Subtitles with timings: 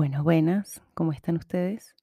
[0.00, 1.94] Buenas, buenas, ¿cómo están ustedes?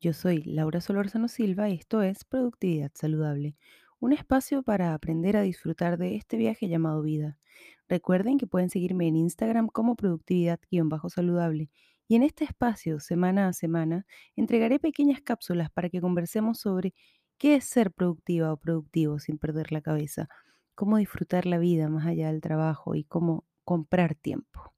[0.00, 3.56] Yo soy Laura Solórzano Silva y esto es Productividad Saludable,
[3.98, 7.40] un espacio para aprender a disfrutar de este viaje llamado vida.
[7.88, 11.70] Recuerden que pueden seguirme en Instagram como productividad-saludable
[12.06, 14.06] y en este espacio, semana a semana,
[14.36, 16.94] entregaré pequeñas cápsulas para que conversemos sobre
[17.36, 20.28] qué es ser productiva o productivo sin perder la cabeza,
[20.76, 24.72] cómo disfrutar la vida más allá del trabajo y cómo comprar tiempo,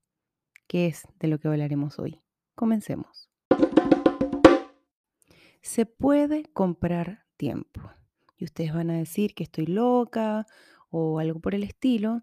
[0.67, 2.22] que es de lo que hablaremos hoy.
[2.55, 3.31] Comencemos.
[5.63, 7.81] Se puede comprar tiempo.
[8.37, 10.47] Y ustedes van a decir que estoy loca
[10.91, 12.23] o algo por el estilo.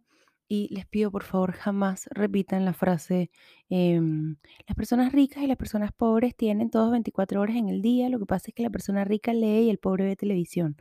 [0.52, 3.30] Y les pido por favor jamás repitan la frase,
[3.70, 4.36] em,
[4.68, 8.18] las personas ricas y las personas pobres tienen todos 24 horas en el día, lo
[8.18, 10.76] que pasa es que la persona rica lee y el pobre ve televisión,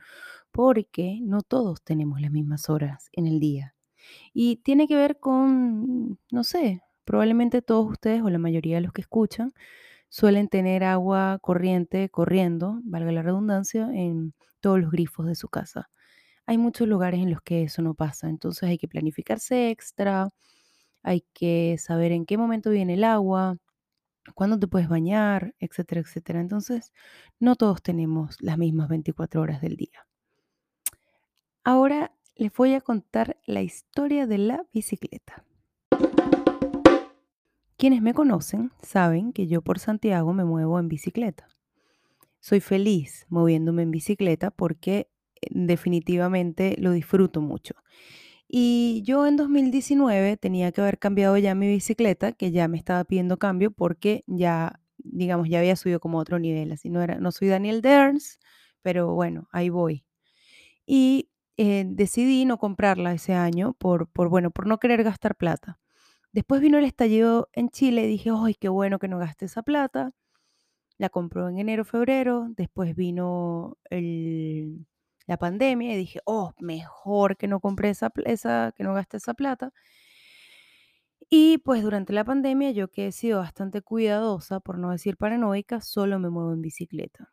[0.53, 3.75] porque no todos tenemos las mismas horas en el día.
[4.33, 8.93] Y tiene que ver con, no sé, probablemente todos ustedes o la mayoría de los
[8.93, 9.55] que escuchan
[10.11, 15.89] suelen tener agua corriente corriendo, valga la redundancia, en todos los grifos de su casa.
[16.45, 20.29] Hay muchos lugares en los que eso no pasa, entonces hay que planificarse extra,
[21.03, 23.57] hay que saber en qué momento viene el agua,
[24.35, 26.43] cuándo te puedes bañar, etcétera, etcétera.
[26.43, 26.93] Entonces,
[27.41, 30.07] no todos tenemos las mismas 24 horas del día.
[31.65, 35.48] Ahora les voy a contar la historia de la bicicleta.
[37.79, 41.47] Quienes me conocen saben que yo por Santiago me muevo en bicicleta.
[42.41, 45.09] Soy feliz moviéndome en bicicleta porque
[45.41, 47.77] eh, definitivamente lo disfruto mucho.
[48.49, 53.05] Y yo en 2019 tenía que haber cambiado ya mi bicicleta, que ya me estaba
[53.05, 56.73] pidiendo cambio porque ya, digamos, ya había subido como otro nivel.
[56.73, 58.41] Así no era, no soy Daniel Derns,
[58.83, 60.05] pero bueno, ahí voy.
[60.85, 65.79] Y eh, decidí no comprarla ese año por, por, bueno, por no querer gastar plata.
[66.33, 69.63] Después vino el estallido en Chile y dije, ¡ay, qué bueno que no gaste esa
[69.63, 70.13] plata!
[70.99, 72.49] La compró en enero, febrero.
[72.51, 74.87] Después vino el,
[75.27, 79.35] la pandemia y dije, oh, mejor que no compré esa, esa, que no gaste esa
[79.35, 79.73] plata.
[81.31, 85.81] Y pues durante la pandemia yo que he sido bastante cuidadosa, por no decir paranoica,
[85.81, 87.33] solo me muevo en bicicleta.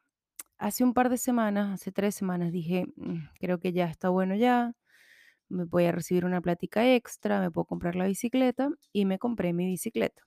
[0.58, 4.36] Hace un par de semanas, hace tres semanas, dije, "Mm, creo que ya está bueno
[4.36, 4.74] ya,
[5.50, 9.54] me voy a recibir una plática extra, me puedo comprar la bicicleta y me compré
[9.54, 10.24] mi bicicleta.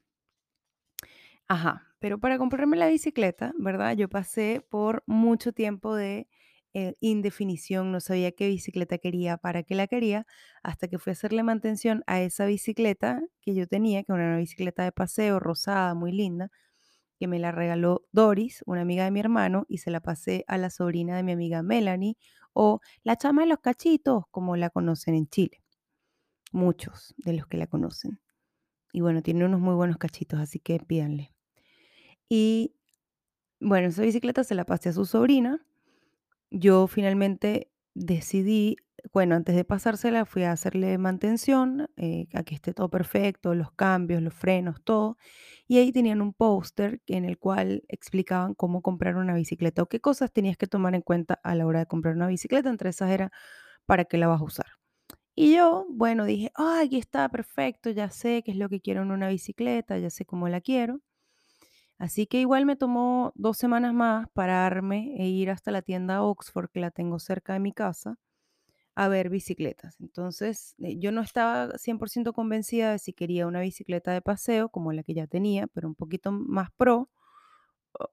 [1.48, 3.96] Ajá, pero para comprarme la bicicleta, ¿verdad?
[3.96, 6.28] Yo pasé por mucho tiempo de
[6.74, 10.26] eh, indefinición, no sabía qué bicicleta quería, para qué la quería,
[10.62, 14.36] hasta que fui a hacerle mantención a esa bicicleta que yo tenía, que era una
[14.38, 16.50] bicicleta de paseo rosada, muy linda,
[17.18, 20.58] que me la regaló Doris, una amiga de mi hermano, y se la pasé a
[20.58, 22.16] la sobrina de mi amiga Melanie,
[22.52, 25.62] o la chama de los cachitos, como la conocen en Chile.
[26.52, 28.20] Muchos de los que la conocen.
[28.92, 31.32] Y bueno, tiene unos muy buenos cachitos, así que pídanle.
[32.28, 32.74] Y
[33.60, 35.64] bueno, esa bicicleta se la pasé a su sobrina.
[36.50, 38.76] Yo finalmente decidí,
[39.12, 43.72] bueno, antes de pasársela fui a hacerle mantención, eh, a que esté todo perfecto, los
[43.72, 45.16] cambios, los frenos, todo.
[45.66, 50.00] Y ahí tenían un póster en el cual explicaban cómo comprar una bicicleta o qué
[50.00, 52.70] cosas tenías que tomar en cuenta a la hora de comprar una bicicleta.
[52.70, 53.30] Entre esas era
[53.86, 54.66] para qué la vas a usar.
[55.36, 59.02] Y yo, bueno, dije, ah, aquí está, perfecto, ya sé qué es lo que quiero
[59.02, 61.00] en una bicicleta, ya sé cómo la quiero.
[61.98, 66.70] Así que igual me tomó dos semanas más pararme e ir hasta la tienda Oxford,
[66.70, 68.16] que la tengo cerca de mi casa,
[68.98, 69.96] a ver bicicletas.
[70.00, 74.92] Entonces, eh, yo no estaba 100% convencida de si quería una bicicleta de paseo, como
[74.92, 77.10] la que ya tenía, pero un poquito más pro.
[77.92, 78.10] o-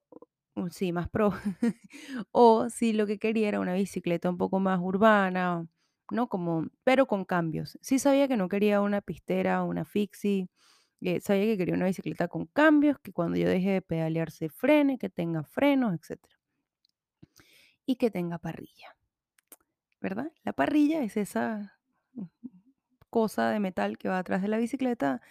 [0.56, 1.32] o- Sí, más pro.
[2.32, 5.68] O si lo que quería era una bicicleta un poco más urbana,
[6.12, 6.28] ¿no?
[6.30, 7.78] Como, pero con cambios.
[7.82, 10.48] Sí sabía que no quería una pistera, una fixie.
[11.02, 14.50] eh, sabía que quería una bicicleta con cambios, que cuando yo deje de pedalear se
[14.50, 16.36] frene, que tenga frenos, etcétera.
[17.86, 18.96] Y que tenga parrilla,
[20.44, 21.80] La parrilla es esa
[22.14, 22.26] mm,
[23.10, 25.22] cosa de metal que va atrás de la bicicleta,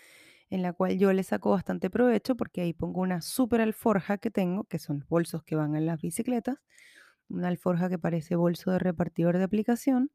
[0.50, 4.30] en la cual yo le saco bastante provecho porque ahí pongo una super alforja que
[4.30, 6.58] tengo, que son bolsos que van en las bicicletas,
[7.28, 10.10] una alforja que parece bolso de repartidor de aplicación,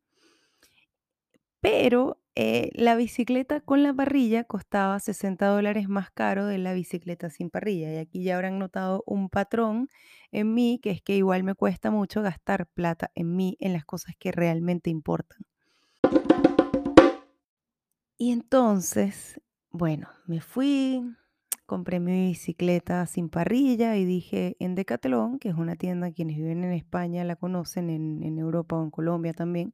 [1.61, 7.29] pero eh, la bicicleta con la parrilla costaba 60 dólares más caro de la bicicleta
[7.29, 7.93] sin parrilla.
[7.93, 9.89] Y aquí ya habrán notado un patrón
[10.31, 13.83] en mí, que es que igual me cuesta mucho gastar plata en mí, en las
[13.83, 15.39] cosas que realmente importan.
[18.17, 21.03] Y entonces, bueno, me fui,
[21.65, 26.63] compré mi bicicleta sin parrilla y dije en Decathlon, que es una tienda, quienes viven
[26.63, 29.73] en España la conocen, en, en Europa o en Colombia también.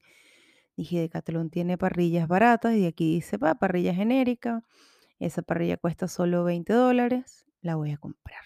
[0.75, 4.63] Dije, Decathlon tiene parrillas baratas y aquí dice, va, parrilla genérica.
[5.19, 8.44] Esa parrilla cuesta solo 20 dólares, la voy a comprar.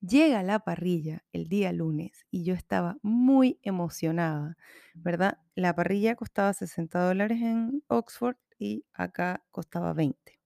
[0.00, 4.56] Llega la parrilla el día lunes y yo estaba muy emocionada,
[4.92, 5.38] ¿verdad?
[5.54, 10.38] La parrilla costaba 60 dólares en Oxford y acá costaba 20.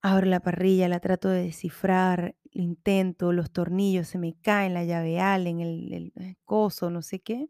[0.00, 5.18] Abro la parrilla, la trato de descifrar, intento, los tornillos se me caen, la llave
[5.18, 7.48] Allen, el, el coso, no sé qué,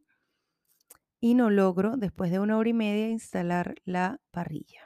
[1.20, 4.80] y no logro, después de una hora y media, instalar la parrilla.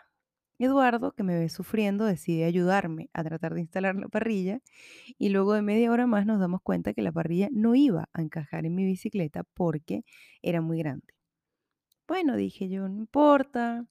[0.58, 4.60] Eduardo, que me ve sufriendo, decide ayudarme a tratar de instalar la parrilla
[5.18, 8.22] y luego de media hora más nos damos cuenta que la parrilla no iba a
[8.22, 10.04] encajar en mi bicicleta porque
[10.42, 11.14] era muy grande.
[12.08, 13.86] Bueno, dije yo, no importa,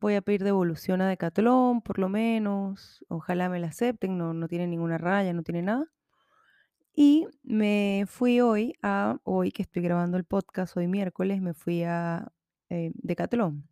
[0.00, 4.48] voy a pedir devolución a Decathlon por lo menos, ojalá me la acepten, no, no
[4.48, 5.86] tiene ninguna raya, no tiene nada.
[6.98, 11.82] Y me fui hoy a, hoy que estoy grabando el podcast, hoy miércoles, me fui
[11.84, 12.32] a
[12.70, 13.68] eh, Decathlon.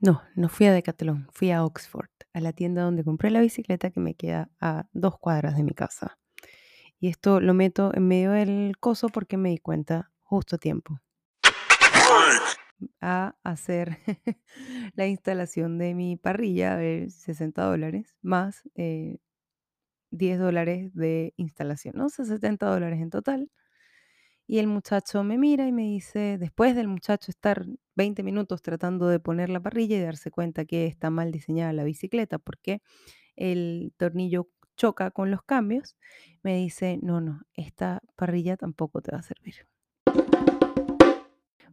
[0.00, 3.90] No, no fui a Decathlon, fui a Oxford, a la tienda donde compré la bicicleta
[3.90, 6.18] que me queda a dos cuadras de mi casa.
[6.98, 10.98] Y esto lo meto en medio del coso porque me di cuenta justo a tiempo
[13.02, 13.98] a hacer
[14.94, 18.62] la instalación de mi parrilla de 60 dólares más
[20.16, 22.06] 10 eh, dólares de instalación, ¿no?
[22.06, 23.50] O sea, 70 dólares en total.
[24.46, 27.66] Y el muchacho me mira y me dice, después del muchacho estar
[27.96, 31.84] 20 minutos tratando de poner la parrilla y darse cuenta que está mal diseñada la
[31.84, 32.80] bicicleta porque
[33.34, 35.96] el tornillo choca con los cambios,
[36.42, 39.66] me dice, no, no, esta parrilla tampoco te va a servir.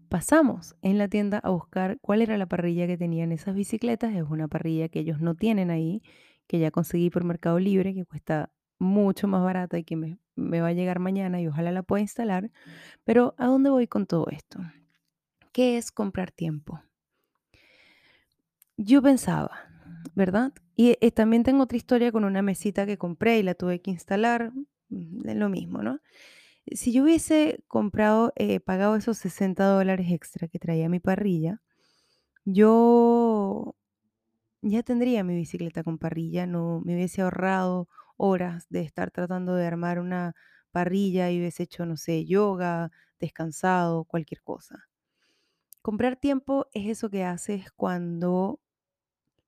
[0.10, 4.14] Pasamos en la tienda a buscar cuál era la parrilla que tenían esas bicicletas.
[4.14, 6.04] Es una parrilla que ellos no tienen ahí,
[6.48, 10.62] que ya conseguí por Mercado Libre, que cuesta mucho más barata y que me, me
[10.62, 12.52] va a llegar mañana y ojalá la pueda instalar.
[13.04, 14.60] Pero ¿a dónde voy con todo esto?
[15.52, 16.82] ¿Qué es comprar tiempo?
[18.78, 19.52] Yo pensaba,
[20.16, 20.52] ¿verdad?
[20.76, 23.92] Y eh, también tengo otra historia con una mesita que compré y la tuve que
[23.92, 24.52] instalar,
[24.90, 26.00] mm, es lo mismo, ¿no?
[26.68, 31.62] Si yo hubiese comprado, eh, pagado esos 60 dólares extra que traía mi parrilla,
[32.46, 33.76] yo
[34.64, 37.88] ya tendría mi bicicleta con parrilla, no me hubiese ahorrado
[38.18, 40.34] horas de estar tratando de armar una
[40.72, 44.88] parrilla y hubiese hecho, no sé, yoga, descansado, cualquier cosa.
[45.82, 48.62] Comprar tiempo es eso que haces cuando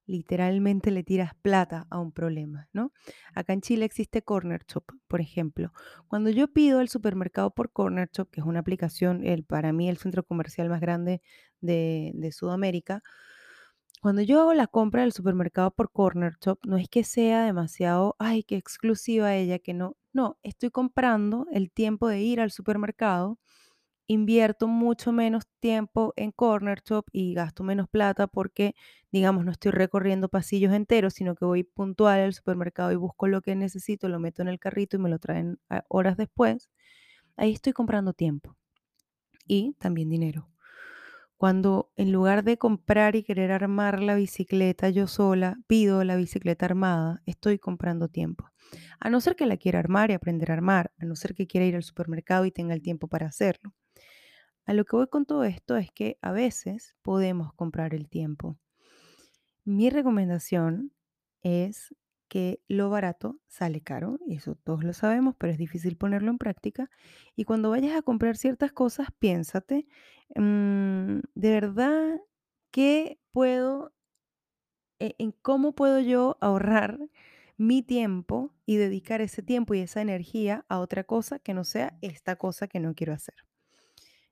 [0.06, 2.92] literalmente le tiras plata a un problema, ¿no?
[3.34, 5.72] Acá en Chile existe Corner Shop, por ejemplo.
[6.08, 9.90] Cuando yo pido el supermercado por Corner Shop, que es una aplicación, el, para mí
[9.90, 11.22] el centro comercial más grande
[11.62, 13.02] de, de Sudamérica,
[14.02, 18.16] cuando yo hago la compra del supermercado por Corner Shop, no es que sea demasiado,
[18.20, 19.98] ay, qué exclusiva ella, que no.
[20.14, 23.40] No, estoy comprando el tiempo de ir al supermercado
[24.08, 28.76] invierto mucho menos tiempo en Corner Shop y gasto menos plata porque,
[29.12, 33.42] digamos, no estoy recorriendo pasillos enteros, sino que voy puntual al supermercado y busco lo
[33.42, 35.60] que necesito, lo meto en el carrito y me lo traen
[35.90, 36.70] horas después.
[37.38, 38.56] Ahí estoy comprando tiempo
[39.48, 40.50] y también dinero.
[41.38, 46.66] Cuando en lugar de comprar y querer armar la bicicleta yo sola, pido la bicicleta
[46.66, 48.50] armada, estoy comprando tiempo.
[49.00, 51.46] A no ser que la quiera armar y aprender a armar, a no ser que
[51.46, 53.74] quiera ir al supermercado y tenga el tiempo para hacerlo.
[54.66, 58.58] A lo que voy con todo esto es que a veces podemos comprar el tiempo.
[59.65, 60.94] Mi recomendación
[61.42, 61.94] es
[62.27, 66.38] que lo barato sale caro, y eso todos lo sabemos, pero es difícil ponerlo en
[66.38, 66.89] práctica.
[67.36, 69.88] Y cuando vayas a comprar ciertas cosas, piénsate,
[70.36, 72.20] mm, ¿de verdad
[72.72, 73.94] qué puedo,
[75.00, 77.00] e, en cómo puedo yo ahorrar
[77.58, 81.98] mi tiempo y dedicar ese tiempo y esa energía a otra cosa que no sea
[82.01, 83.36] esta cosa que no quiero hacer?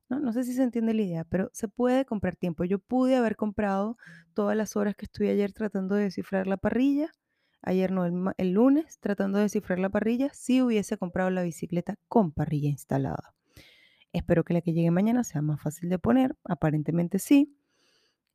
[0.09, 0.33] ¿no?
[0.33, 2.63] sé si se entiende la idea, pero se puede comprar tiempo.
[2.63, 3.97] Yo pude haber comprado
[4.33, 7.11] todas las horas que estuve ayer tratando de descifrar la parrilla,
[7.63, 8.05] ayer no,
[8.37, 13.33] el, lunes tratando de descifrar la parrilla, si hubiese comprado la bicicleta con parrilla instalada.
[14.11, 17.55] Espero que la que llegue mañana sea más fácil de poner, aparentemente sí.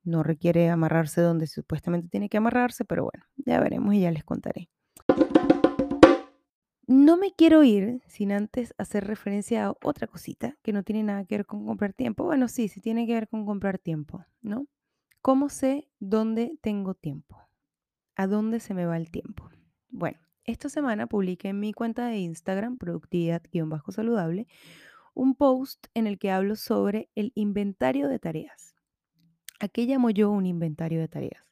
[0.03, 4.23] No requiere amarrarse donde supuestamente tiene que amarrarse, pero bueno, ya veremos y ya les
[4.23, 4.69] contaré.
[6.87, 11.23] No me quiero ir sin antes hacer referencia a otra cosita que no tiene nada
[11.23, 12.23] que ver con comprar tiempo.
[12.23, 14.65] Bueno, sí, sí tiene que ver con comprar tiempo, ¿no?
[15.21, 17.48] ¿Cómo sé dónde tengo tiempo?
[18.19, 19.49] ¿A dónde se me va el tiempo?
[19.87, 24.45] Bueno, esta semana publiqué en mi cuenta de Instagram, productividad-saludable,
[25.13, 28.75] un post en el que hablo sobre el inventario de tareas.
[29.61, 31.45] ¿A qué llamo yo un inventario de tareas?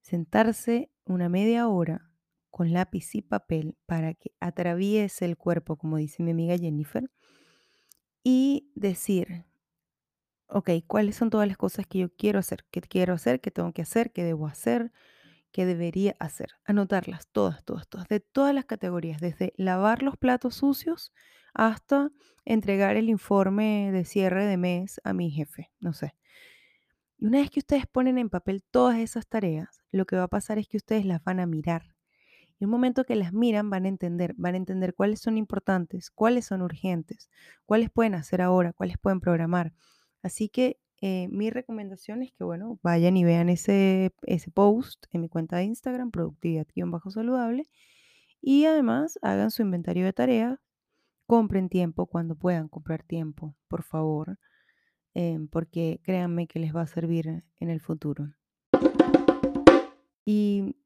[0.00, 2.10] Sentarse una media hora
[2.50, 7.08] con lápiz y papel para que atraviese el cuerpo, como dice mi amiga Jennifer,
[8.24, 9.44] y decir,
[10.48, 12.64] ok, ¿cuáles son todas las cosas que yo quiero hacer?
[12.72, 13.40] ¿Qué quiero hacer?
[13.40, 14.10] ¿Qué tengo que hacer?
[14.10, 14.90] ¿Qué debo hacer?
[15.52, 16.50] Que debería hacer.
[16.64, 21.12] Anotarlas todas, todas, todas, de todas las categorías, desde lavar los platos sucios
[21.54, 22.10] hasta
[22.44, 26.14] entregar el informe de cierre de mes a mi jefe, no sé.
[27.18, 30.28] Y una vez que ustedes ponen en papel todas esas tareas, lo que va a
[30.28, 31.96] pasar es que ustedes las van a mirar.
[32.60, 36.10] Y un momento que las miran van a entender, van a entender cuáles son importantes,
[36.10, 37.30] cuáles son urgentes,
[37.66, 39.72] cuáles pueden hacer ahora, cuáles pueden programar.
[40.22, 45.20] Así que eh, mi recomendación es que, bueno, vayan y vean ese, ese post en
[45.20, 47.68] mi cuenta de Instagram, productividad-saludable,
[48.40, 50.58] y además hagan su inventario de tareas,
[51.26, 54.38] compren tiempo cuando puedan comprar tiempo, por favor,
[55.14, 58.34] em, porque créanme que les va a servir en el futuro.
[60.24, 60.76] Y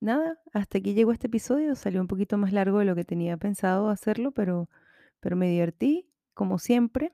[0.00, 3.36] nada, hasta aquí llegó este episodio, salió un poquito más largo de lo que tenía
[3.36, 4.68] pensado hacerlo, pero,
[5.20, 7.12] pero me divertí, como siempre.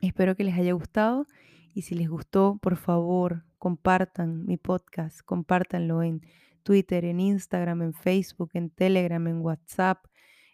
[0.00, 1.26] Espero que les haya gustado
[1.72, 6.22] y si les gustó, por favor, compartan mi podcast, compártanlo en
[6.62, 10.04] Twitter, en Instagram, en Facebook, en Telegram, en WhatsApp,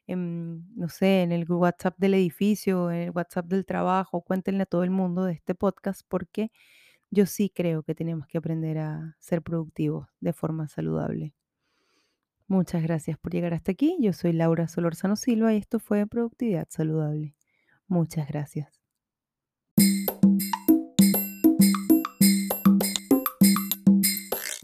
[0.07, 4.67] en, no sé, en el WhatsApp del edificio, en el WhatsApp del trabajo, cuéntenle a
[4.67, 6.51] todo el mundo de este podcast porque
[7.11, 11.35] yo sí creo que tenemos que aprender a ser productivos de forma saludable.
[12.47, 13.97] Muchas gracias por llegar hasta aquí.
[14.01, 17.35] Yo soy Laura Solorzano Silva y esto fue Productividad Saludable.
[17.87, 18.82] Muchas gracias.